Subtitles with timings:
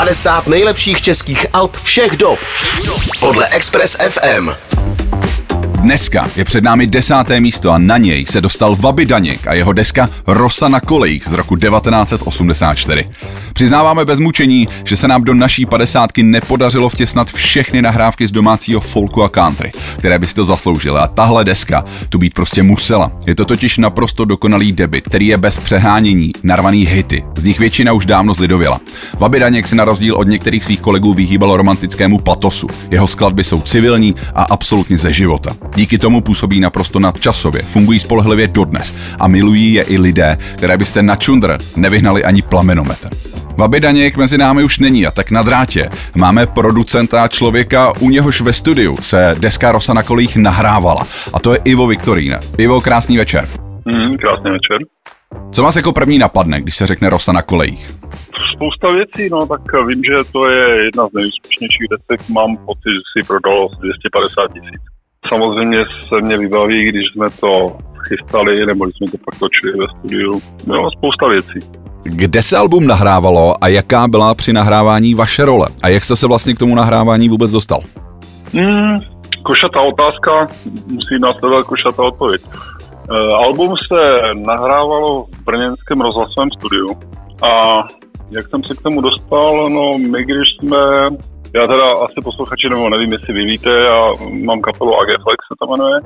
[0.00, 2.38] 50 nejlepších českých alb všech dob
[3.20, 4.48] podle Express FM.
[5.80, 9.72] Dneska je před námi desáté místo a na něj se dostal Vaby Daněk a jeho
[9.72, 13.08] deska Rosa na kolejích z roku 1984.
[13.60, 18.80] Přiznáváme bez mučení, že se nám do naší padesátky nepodařilo vtěsnat všechny nahrávky z domácího
[18.80, 23.12] folku a country, které by si to zasloužily a tahle deska tu být prostě musela.
[23.26, 27.24] Je to totiž naprosto dokonalý debit, který je bez přehánění, narvaný hity.
[27.36, 28.80] Z nich většina už dávno zlidověla.
[29.18, 32.66] Vaby Daněk si na rozdíl od některých svých kolegů vyhýbal romantickému patosu.
[32.90, 35.50] Jeho skladby jsou civilní a absolutně ze života.
[35.74, 41.02] Díky tomu působí naprosto nadčasově, fungují spolehlivě dodnes a milují je i lidé, které byste
[41.02, 43.10] na čundr nevyhnali ani plamenometr.
[43.58, 48.40] Vaby Daněk mezi námi už není a tak na drátě máme producenta člověka, u něhož
[48.40, 51.06] ve studiu se deska Rosa na kolích nahrávala.
[51.34, 52.38] A to je Ivo Viktorína.
[52.58, 53.48] Ivo, krásný večer.
[53.84, 54.78] Mm, krásný večer.
[55.52, 57.90] Co vás jako první napadne, když se řekne Rosa na kolejích?
[58.54, 62.28] Spousta věcí, no tak vím, že to je jedna z nejúspěšnějších desek.
[62.28, 64.82] Mám pocit, že si prodalo 250 tisíc.
[65.28, 69.86] Samozřejmě se mě vybaví, když jsme to chystali, nebo když jsme to pak točili ve
[69.98, 70.40] studiu.
[70.66, 71.79] Bylo spousta věcí.
[72.02, 75.68] Kde se album nahrávalo a jaká byla při nahrávání vaše role?
[75.82, 77.80] A jak jste se vlastně k tomu nahrávání vůbec dostal?
[78.52, 78.98] Hmm,
[79.42, 80.46] košatá otázka,
[80.86, 82.42] musí následovat košatá odpověď.
[82.44, 86.86] E, album se nahrávalo v brněnském rozhlasovém studiu
[87.42, 87.80] a
[88.30, 90.76] jak jsem se k tomu dostal, no my když jsme
[91.54, 95.54] já teda asi posluchači, nebo nevím, jestli vy víte, já mám kapelu AG Flex se
[95.60, 96.00] to jmenuje.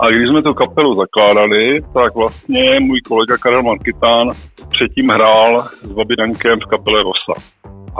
[0.00, 4.28] A když jsme tu kapelu zakládali, tak vlastně můj kolega Karel Markitán
[4.70, 7.34] předtím hrál s Babidankem v kapele Rosa.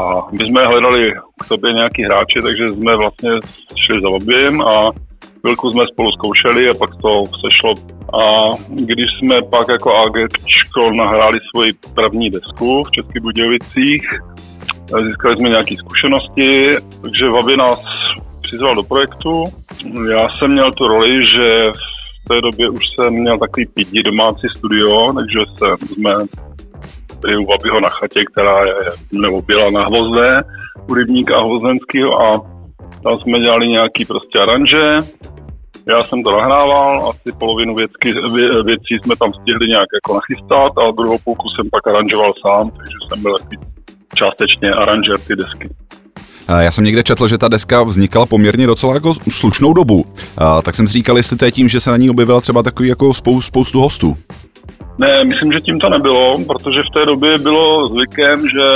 [0.02, 3.30] A my jsme hledali k sobě nějaký hráče, takže jsme vlastně
[3.84, 4.90] šli za Babiem a
[5.40, 7.72] chvilku jsme spolu zkoušeli a pak to sešlo.
[8.20, 8.24] A
[8.68, 14.10] když jsme pak jako AGčko nahráli svoji první desku v Českých Budějovicích,
[14.86, 17.82] Získali jsme nějaké zkušenosti, takže Vaby nás
[18.40, 19.44] přizval do projektu.
[20.10, 21.70] Já jsem měl tu roli, že
[22.24, 25.40] v té době už jsem měl takový pidi domácí studio, takže
[25.86, 26.14] jsme
[27.20, 28.76] byli u Vabyho na chatě, která je,
[29.12, 30.42] nebo byla na Hvozdé,
[30.90, 32.40] u Rybníka Hvozdenského a
[33.02, 34.94] tam jsme dělali nějaký prostě aranže.
[35.88, 40.72] Já jsem to nahrával, asi polovinu věcky, vě, věcí jsme tam stihli nějak jako nachystat
[40.78, 43.58] a druhou půlku jsem pak aranžoval sám, takže jsem byl takový
[44.14, 45.68] částečně aranžer ty desky.
[46.60, 50.06] Já jsem někde četl, že ta deska vznikala poměrně docela jako slušnou dobu.
[50.64, 52.88] Tak jsem si říkal, jestli to je tím, že se na ní objevila třeba takový
[52.88, 54.16] jako spou, spoustu hostů.
[54.98, 58.66] Ne, myslím, že tím to nebylo, protože v té době bylo zvykem, že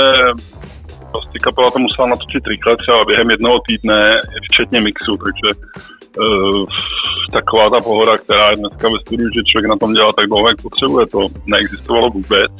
[1.11, 4.19] prostě kapela to musela natočit rychle, třeba během jednoho týdne,
[4.51, 5.49] včetně mixu, takže
[6.19, 6.65] uh,
[7.31, 10.47] taková ta pohoda, která je dneska ve studiu, že člověk na tom dělá tak dlouho,
[10.49, 12.51] jak potřebuje, to neexistovalo vůbec.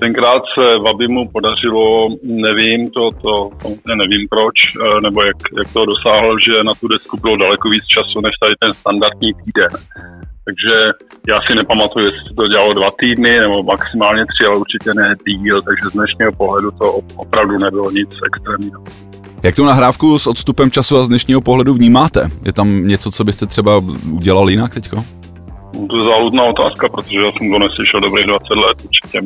[0.00, 5.86] Tenkrát se Vabimu podařilo, nevím, to, to samozřejmě nevím proč, eh, nebo jak, jak to
[5.86, 9.72] dosáhl, že na tu desku bylo daleko víc času, než tady ten standardní týden.
[10.48, 10.74] Takže
[11.28, 15.56] já si nepamatuju, jestli to dělalo dva týdny nebo maximálně tři, ale určitě ne díl,
[15.62, 18.82] takže z dnešního pohledu to opravdu nebylo nic extrémního.
[19.42, 22.28] Jak tu nahrávku s odstupem času a z dnešního pohledu vnímáte?
[22.44, 23.82] Je tam něco, co byste třeba
[24.12, 25.04] udělal jinak teďko?
[25.88, 29.18] To je záludná otázka, protože já jsem to neslyšel dobrých 20 let určitě.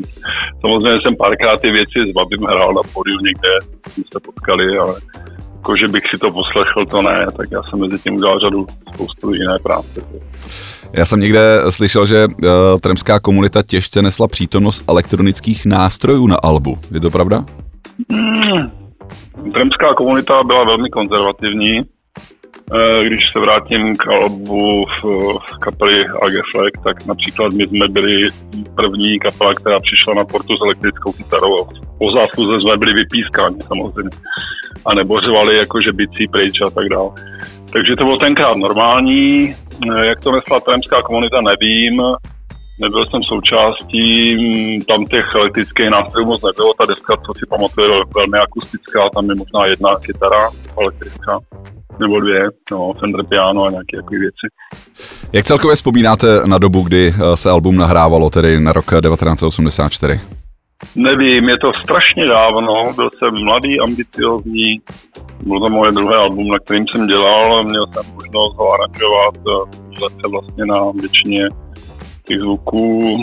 [0.60, 3.52] Samozřejmě jsem párkrát ty věci s Babim hrál na podiu někde,
[3.88, 4.94] jsme se potkali, ale
[5.62, 8.66] jako, že bych si to poslechl, to ne, tak já jsem mezi tím udělal řadu
[8.94, 10.04] spoustu jiné práce.
[10.92, 12.48] Já jsem někde slyšel, že uh,
[12.80, 16.76] tremská komunita těžce nesla přítomnost elektronických nástrojů na albu.
[16.94, 17.44] Je to pravda?
[18.10, 18.70] Hmm.
[19.52, 21.80] Tremská komunita byla velmi konzervativní,
[23.02, 25.04] když se vrátím k albu v,
[25.60, 28.28] kapely AG Fleck, tak například my jsme byli
[28.76, 31.56] první kapela, která přišla na portu s elektrickou kytarou.
[31.98, 34.10] Po zásluze jsme byli vypískáni samozřejmě.
[34.86, 37.10] A nebo řvali jako, že bicí pryč a tak dále.
[37.72, 39.54] Takže to bylo tenkrát normální.
[39.90, 42.02] Eh, jak to nesla tremská komunita, nevím.
[42.80, 44.08] Nebyl jsem součástí,
[44.88, 46.74] tam těch elektrických nástrojů moc nebylo.
[46.74, 51.40] Ta deska, co si pamatuje, velmi akustická, tam je možná jedna kytara elektrická
[52.00, 54.46] nebo dvě, no, Fender piano a nějaké takové věci.
[55.32, 60.20] Jak celkově vzpomínáte na dobu, kdy eh, se album nahrávalo, tedy na rok 1984?
[60.96, 64.80] Nevím, je to strašně dávno, byl jsem mladý, ambiciozní,
[65.46, 69.34] byl to moje druhé album, na kterým jsem dělal, měl jsem možnost ho aranžovat,
[69.98, 71.48] se eh, vlastně na většině
[72.26, 73.16] těch zvuků.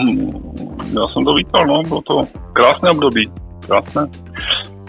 [1.00, 2.22] Já jsem to vítal, no, bylo to
[2.52, 3.30] krásné období,
[3.66, 4.06] krásné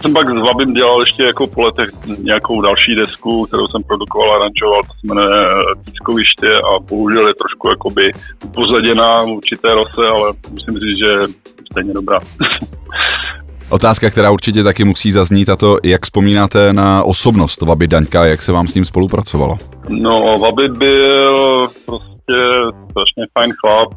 [0.01, 1.89] jsem pak s Vabim dělal ještě jako po letech
[2.19, 5.45] nějakou další desku, kterou jsem produkoval a aranžoval, to se jmenuje
[5.85, 8.11] Tiskoviště a bohužel je trošku jakoby
[8.45, 11.27] upozaděná v určité rose, ale musím říct, že je
[11.71, 12.19] stejně dobrá.
[13.69, 18.41] Otázka, která určitě taky musí zaznít, a to, jak vzpomínáte na osobnost Vaby Daňka, jak
[18.41, 19.57] se vám s ním spolupracovalo?
[19.89, 22.43] No, Vaby byl prostě
[22.89, 23.93] strašně fajn chlap.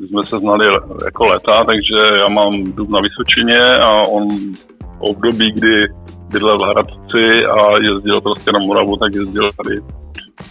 [0.00, 0.66] My jsme se znali
[1.04, 4.28] jako leta, takže já mám dům na Vysočině a on
[4.80, 5.88] v období, kdy
[6.32, 9.76] bydlel v Hradci a jezdil prostě na Moravu, tak jezdil tady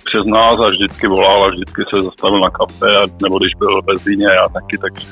[0.05, 3.81] přes nás a vždycky volal a vždycky se zastavil na kafe, a, nebo když byl
[3.81, 5.07] ve Zíně, já taky, takže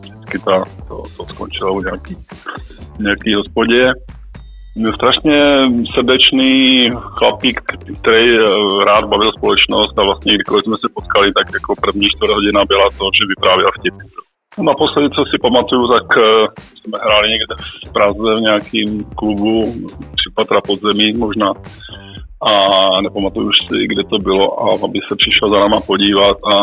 [0.00, 2.16] vždycky ta, to, to skončilo u nějaký,
[2.98, 3.82] nějaký hospodě.
[4.94, 5.36] Strašně
[5.94, 6.54] srdečný
[7.18, 7.60] chlapík,
[8.00, 12.34] který eh, rád bavil společnost a vlastně kdykoliv jsme se potkali, tak jako první čtvrt
[12.34, 14.04] hodina byla to, že vyprávěl vtipy.
[14.62, 16.24] Naposledy, co si pamatuju, tak uh,
[16.78, 17.54] jsme hráli někde
[17.88, 19.72] v Praze v nějakém klubu,
[20.16, 21.52] při patra podzemí možná
[22.42, 22.52] a
[23.00, 26.54] nepamatuju už si, kde to bylo a aby se přišel za náma podívat a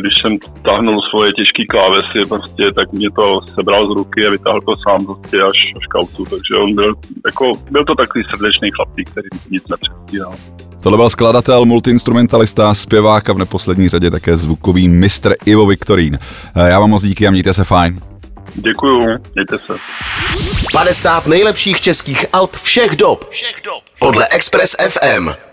[0.00, 4.60] když jsem tahnul svoje těžké klávesy, prostě, tak mě to sebral z ruky a vytáhl
[4.60, 6.94] to sám prostě až, až kautu, takže on byl,
[7.26, 10.34] jako, byl to takový srdečný chlapík, který nic nepředstíral.
[10.82, 16.18] Tohle byl skladatel, multiinstrumentalista, zpěvák a v neposlední řadě také zvukový mistr Ivo Viktorín.
[16.54, 18.00] E, já vám moc díky a mějte se fajn.
[18.54, 19.00] Děkuju,
[19.34, 19.74] mějte se.
[20.72, 23.30] 50 nejlepších českých alb všech dob.
[23.30, 23.82] Všech dob.
[23.98, 25.47] Podle Express FM.